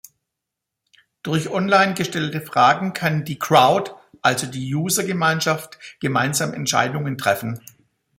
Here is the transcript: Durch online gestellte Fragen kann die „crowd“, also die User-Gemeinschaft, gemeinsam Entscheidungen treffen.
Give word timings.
Durch 1.21 1.47
online 1.51 1.93
gestellte 1.93 2.41
Fragen 2.41 2.93
kann 2.93 3.23
die 3.23 3.37
„crowd“, 3.37 3.91
also 4.23 4.47
die 4.47 4.73
User-Gemeinschaft, 4.73 5.77
gemeinsam 5.99 6.55
Entscheidungen 6.55 7.19
treffen. 7.19 7.59